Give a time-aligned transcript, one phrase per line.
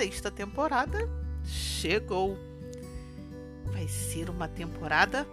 [0.00, 1.10] sexta temporada
[1.44, 2.38] chegou.
[3.66, 5.26] Vai ser uma temporada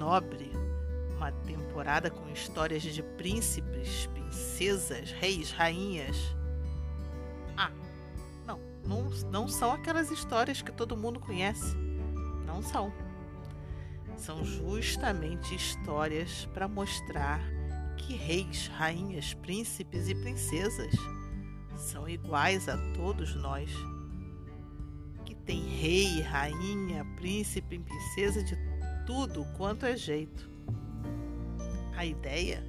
[0.00, 0.50] nobre,
[1.16, 6.16] uma temporada com histórias de príncipes, princesas, reis, rainhas.
[7.56, 7.70] Ah,
[8.44, 11.76] não, não, não são aquelas histórias que todo mundo conhece.
[12.44, 12.92] Não são.
[14.16, 17.40] São justamente histórias para mostrar
[17.96, 20.92] que reis, rainhas, príncipes e princesas
[21.76, 23.70] são iguais a todos nós.
[25.50, 28.56] Tem rei, rainha, príncipe princesa de
[29.04, 30.48] tudo quanto é jeito.
[31.96, 32.62] A ideia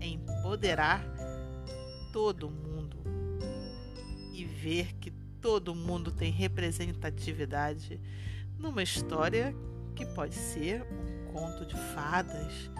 [0.00, 1.04] é empoderar
[2.10, 2.96] todo mundo
[4.32, 5.10] e ver que
[5.42, 8.00] todo mundo tem representatividade
[8.58, 9.54] numa história
[9.94, 12.70] que pode ser um conto de fadas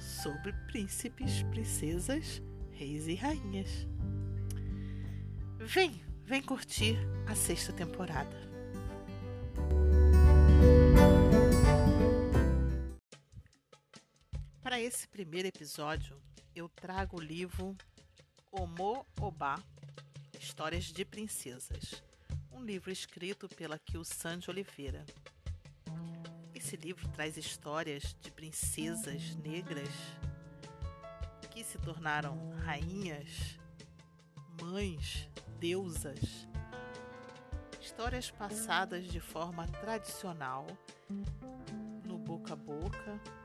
[0.00, 2.40] sobre príncipes, princesas,
[2.72, 3.86] reis e rainhas.
[5.58, 8.43] Vem, vem curtir a sexta temporada.
[14.84, 16.20] Esse primeiro episódio,
[16.54, 17.74] eu trago o livro
[18.52, 19.58] Omo Oba
[20.38, 22.02] Histórias de Princesas,
[22.52, 25.02] um livro escrito pela Kilsan de Oliveira.
[26.54, 29.88] Esse livro traz histórias de princesas negras
[31.50, 33.58] que se tornaram rainhas,
[34.60, 36.46] mães, deusas.
[37.80, 40.66] Histórias passadas de forma tradicional,
[42.04, 43.43] no boca a boca,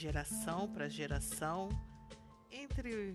[0.00, 1.68] geração para geração,
[2.50, 3.14] entre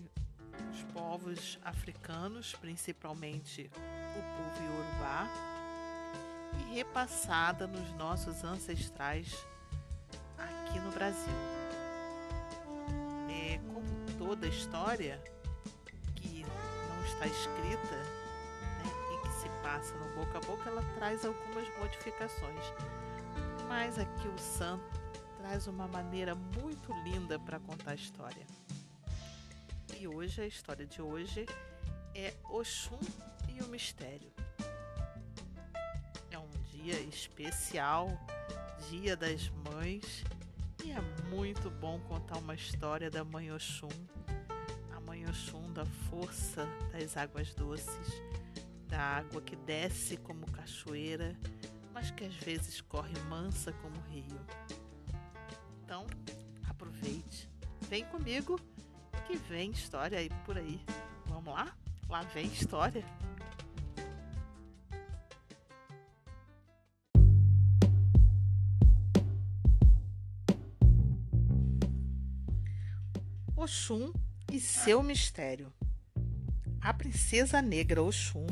[0.70, 3.68] os povos africanos, principalmente
[4.16, 5.28] o povo iorubá,
[6.60, 9.34] e repassada nos nossos ancestrais
[10.38, 11.34] aqui no Brasil.
[13.30, 15.20] É como toda história
[16.14, 21.24] que não está escrita né, e que se passa no boca a boca, ela traz
[21.24, 22.72] algumas modificações.
[23.68, 24.78] Mas aqui o Sam
[25.46, 28.46] traz uma maneira muito linda para contar a história.
[29.98, 31.46] E hoje, a história de hoje
[32.14, 32.98] é Oxum
[33.48, 34.36] e o Mistério
[36.86, 38.08] dia especial,
[38.88, 40.22] Dia das Mães,
[40.84, 43.88] e é muito bom contar uma história da Mãe Oxum,
[44.94, 48.22] a Mãe Oxum da força das águas doces,
[48.86, 51.36] da água que desce como cachoeira,
[51.92, 54.38] mas que às vezes corre mansa como rio.
[55.86, 56.04] Então,
[56.68, 57.48] aproveite,
[57.88, 58.60] vem comigo
[59.24, 60.80] que vem história aí por aí.
[61.26, 61.72] Vamos lá?
[62.08, 63.04] Lá vem história.
[73.54, 74.12] Oxum
[74.50, 75.72] e seu mistério.
[76.80, 78.48] A princesa negra Oxum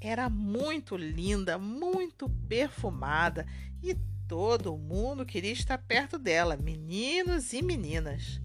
[0.00, 3.46] era muito linda, muito perfumada
[3.82, 3.94] e
[4.28, 8.40] todo mundo queria estar perto dela, meninos e meninas.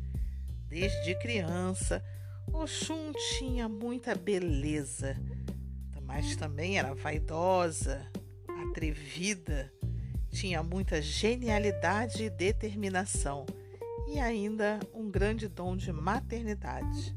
[0.67, 2.03] Desde criança,
[2.51, 5.17] Oxum tinha muita beleza,
[6.03, 8.05] mas também era vaidosa,
[8.69, 9.71] atrevida,
[10.31, 13.45] tinha muita genialidade e determinação
[14.07, 17.15] e ainda um grande dom de maternidade.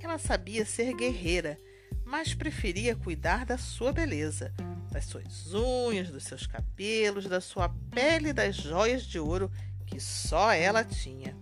[0.00, 1.56] Ela sabia ser guerreira,
[2.04, 4.52] mas preferia cuidar da sua beleza,
[4.96, 9.52] das suas unhas, dos seus cabelos, da sua pele e das joias de ouro
[9.86, 11.36] que só ela tinha.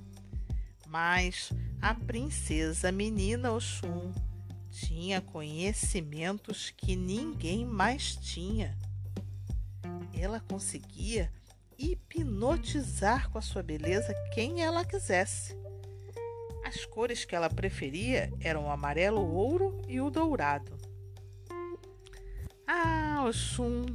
[0.89, 4.13] Mas a princesa menina Oxum
[4.73, 8.77] tinha conhecimentos que ninguém mais tinha.
[10.13, 11.33] Ela conseguia
[11.79, 15.57] hipnotizar com a sua beleza quem ela quisesse.
[16.65, 20.77] As cores que ela preferia eram o amarelo o ouro e o dourado.
[22.67, 23.87] Ah, Oxum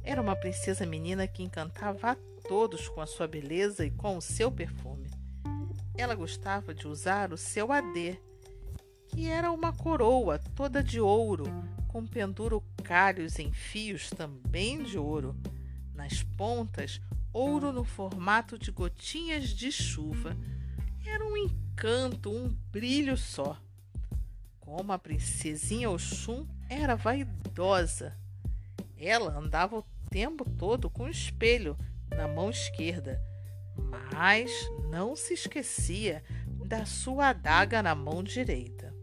[0.00, 2.16] era uma princesa menina que encantava a
[2.46, 5.10] todos com a sua beleza e com o seu perfume.
[5.96, 8.16] Ela gostava de usar o seu adê,
[9.08, 11.46] que era uma coroa toda de ouro,
[11.88, 15.34] com pendurocalhos em fios também de ouro.
[15.92, 17.00] Nas pontas,
[17.32, 20.36] ouro no formato de gotinhas de chuva.
[21.04, 23.60] Era um encanto, um brilho só.
[24.60, 28.16] Como a princesinha Oxum era vaidosa.
[28.96, 31.76] Ela andava o tempo todo com o espelho
[32.10, 33.20] na mão esquerda,
[34.12, 34.50] mas
[34.90, 36.24] não se esquecia
[36.66, 38.94] da sua adaga na mão direita.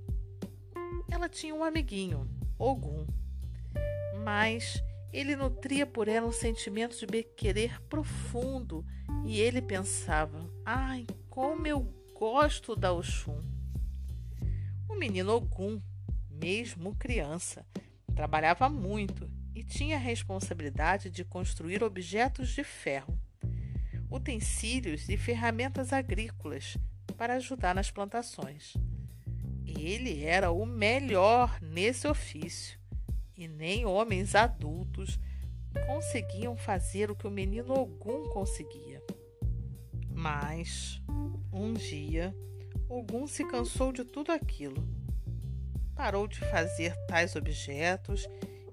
[1.09, 3.05] Ela tinha um amiguinho, Ogum,
[4.23, 8.83] mas ele nutria por ela um sentimento de querer profundo
[9.23, 11.81] e ele pensava: ai, como eu
[12.15, 13.43] gosto da Oxum.
[14.89, 15.79] O menino Ogum,
[16.29, 17.65] mesmo criança,
[18.15, 23.17] trabalhava muito e tinha a responsabilidade de construir objetos de ferro,
[24.09, 26.77] utensílios e ferramentas agrícolas
[27.17, 28.73] para ajudar nas plantações.
[29.65, 32.79] Ele era o melhor nesse ofício
[33.35, 35.19] e nem homens adultos
[35.87, 39.01] conseguiam fazer o que o menino Ogum conseguia.
[40.09, 41.01] Mas,
[41.51, 42.35] um dia,
[42.87, 44.87] Ogum se cansou de tudo aquilo.
[45.95, 48.27] Parou de fazer tais objetos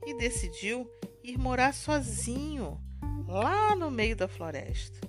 [0.07, 0.91] e decidiu
[1.23, 2.81] ir morar sozinho,
[3.27, 5.01] lá no meio da floresta.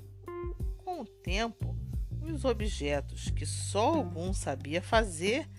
[0.83, 1.75] Com o tempo,
[2.21, 5.49] os objetos que só Ogum sabia fazer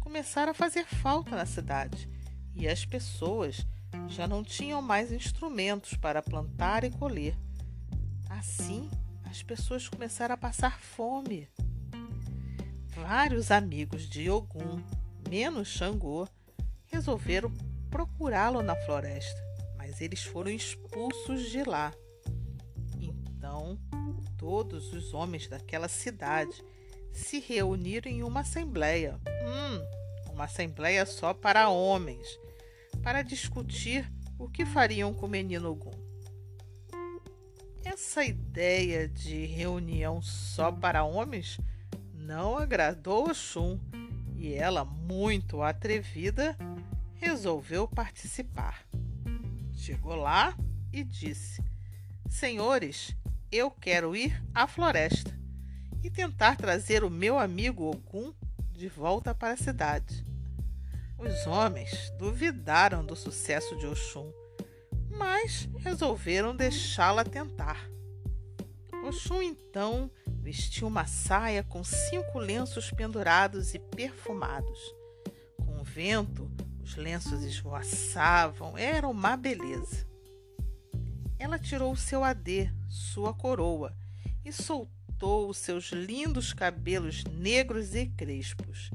[0.00, 2.08] começaram a fazer falta na cidade
[2.54, 3.66] e as pessoas
[4.08, 7.36] já não tinham mais instrumentos para plantar e colher.
[8.28, 8.90] Assim,
[9.24, 11.48] as pessoas começaram a passar fome.
[12.88, 14.82] Vários amigos de Ogum,
[15.28, 16.28] menos Xangô,
[16.86, 17.50] resolveram
[17.90, 19.40] procurá-lo na floresta,
[19.76, 21.92] mas eles foram expulsos de lá.
[23.00, 23.78] Então,
[24.38, 26.64] todos os homens daquela cidade
[27.12, 29.20] se reuniram em uma assembleia.
[29.44, 32.26] Hum, uma assembleia só para homens
[33.02, 35.90] para discutir o que fariam com o menino Ogum.
[37.84, 41.58] Essa ideia de reunião só para homens
[42.14, 43.78] não agradou Oxum
[44.36, 46.56] e ela, muito atrevida,
[47.20, 48.84] resolveu participar.
[49.74, 50.56] Chegou lá
[50.92, 51.62] e disse:
[52.28, 53.14] Senhores,
[53.52, 55.38] eu quero ir à floresta
[56.02, 58.32] e tentar trazer o meu amigo Ogum
[58.72, 60.26] de volta para a cidade.
[61.18, 64.32] Os homens duvidaram do sucesso de Oxum,
[65.10, 67.90] mas resolveram deixá-la tentar.
[69.04, 74.78] Oxum então vestiu uma saia com cinco lenços pendurados e perfumados.
[75.58, 76.50] Com o vento,
[76.90, 80.08] os lenços esvoaçavam, era uma beleza.
[81.38, 83.96] Ela tirou o seu adê, sua coroa,
[84.44, 88.90] e soltou os seus lindos cabelos negros e crespos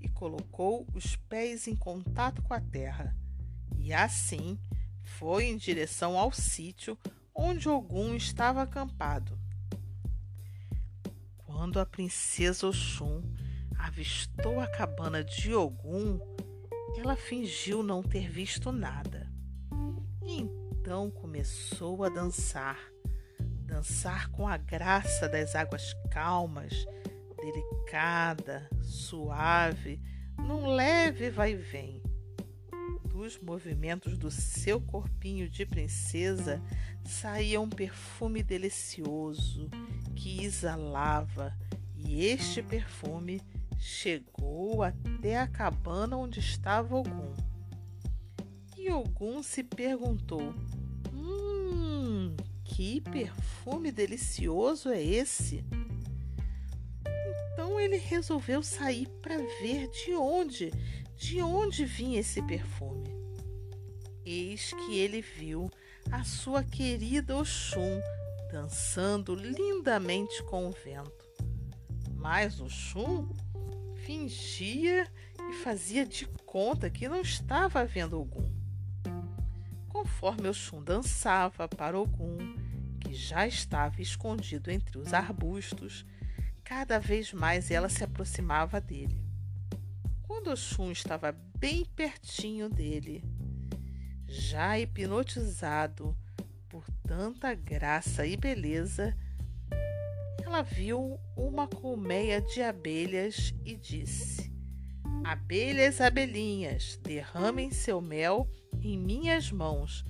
[0.00, 3.14] e colocou os pés em contato com a terra,
[3.76, 4.58] e assim
[5.02, 6.98] foi em direção ao sítio
[7.34, 9.38] onde Ogum estava acampado.
[11.36, 13.22] Quando a princesa Oxum
[13.78, 16.18] avistou a cabana de Ogum,
[16.98, 19.30] ela fingiu não ter visto nada.
[20.24, 22.78] E então começou a dançar,
[23.64, 26.86] dançar com a graça das águas calmas
[27.52, 30.00] delicada, suave,
[30.36, 32.02] num leve vai e vem.
[33.04, 36.60] Dos movimentos do seu corpinho de princesa
[37.04, 39.70] saía um perfume delicioso
[40.14, 41.56] que exalava,
[41.94, 43.40] e este perfume
[43.78, 47.34] chegou até a cabana onde estava Ogum.
[48.76, 50.54] E Ogum se perguntou:
[51.12, 55.64] Hum, que perfume delicioso é esse?
[57.52, 60.70] Então ele resolveu sair para ver de onde,
[61.16, 63.08] de onde vinha esse perfume.
[64.24, 65.70] Eis que ele viu
[66.10, 68.00] a sua querida Oxum
[68.50, 71.26] dançando lindamente com o vento.
[72.14, 73.28] Mas Oxum
[74.06, 75.06] fingia
[75.50, 78.50] e fazia de conta que não estava vendo Ogum.
[79.88, 82.38] Conforme Oxum dançava para Ogum,
[83.00, 86.06] que já estava escondido entre os arbustos,
[86.66, 89.16] Cada vez mais ela se aproximava dele.
[90.24, 93.22] Quando Oxum estava bem pertinho dele,
[94.26, 96.18] já hipnotizado
[96.68, 99.16] por tanta graça e beleza,
[100.56, 104.50] ela viu uma colmeia de abelhas e disse:
[105.22, 110.02] Abelhas, abelhinhas, derramem seu mel em minhas mãos,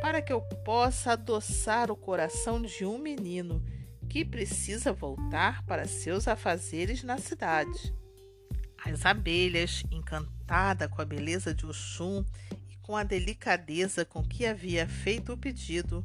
[0.00, 3.64] para que eu possa adoçar o coração de um menino
[4.10, 7.94] que precisa voltar para seus afazeres na cidade.
[8.84, 12.24] As abelhas, encantada com a beleza de Oxum
[12.68, 16.04] e com a delicadeza com que havia feito o pedido,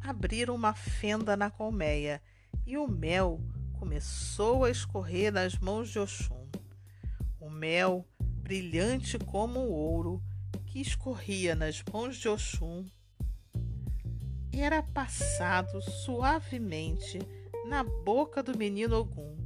[0.00, 2.20] abriram uma fenda na colmeia
[2.66, 3.40] e o mel
[3.78, 6.46] começou a escorrer nas mãos de Oxum.
[7.40, 10.22] O mel, brilhante como o ouro,
[10.66, 12.86] que escorria nas mãos de Oxum,
[14.52, 17.18] era passado suavemente
[17.66, 19.36] na boca do menino Ogum,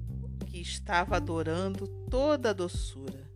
[0.47, 3.30] que estava adorando toda a doçura.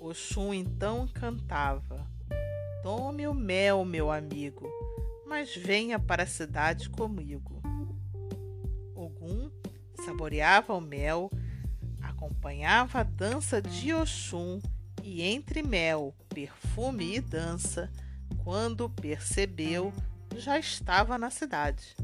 [0.00, 2.06] Oxum então cantava:
[2.82, 4.68] Tome o mel, meu amigo,
[5.26, 7.61] mas venha para a cidade comigo.
[10.12, 11.30] Saboreava o mel,
[12.02, 14.60] acompanhava a dança de Oxum
[15.02, 17.90] e entre mel, perfume e dança,
[18.44, 19.90] quando percebeu,
[20.36, 21.96] já estava na cidade.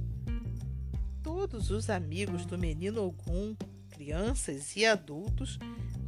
[1.22, 3.54] Todos os amigos do menino Ogum,
[3.90, 5.58] crianças e adultos,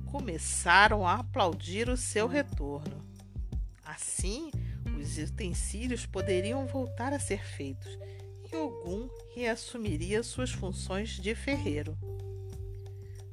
[0.07, 3.05] começaram a aplaudir o seu retorno.
[3.85, 4.51] Assim,
[4.99, 7.99] os utensílios poderiam voltar a ser feitos
[8.53, 11.97] e Ogum reassumiria suas funções de ferreiro.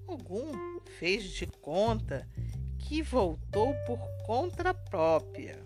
[0.08, 2.28] Ogum fez de conta
[2.78, 5.60] que voltou por conta própria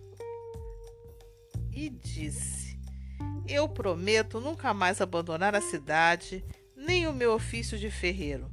[1.71, 2.79] e disse:
[3.47, 6.43] Eu prometo nunca mais abandonar a cidade
[6.75, 8.49] nem o meu ofício de ferreiro,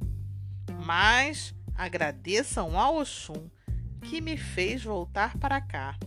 [0.85, 3.49] mas agradeçam ao Oxum
[4.01, 5.97] que me fez voltar para cá.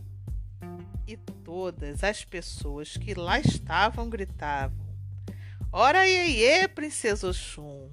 [1.07, 4.82] E todas as pessoas que lá estavam gritavam:
[5.73, 7.91] Ora iê, iê, princesa Oxum!